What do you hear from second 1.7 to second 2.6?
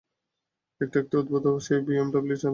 BMW চালায়।